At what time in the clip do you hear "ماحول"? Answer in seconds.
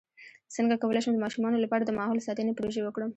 1.97-2.19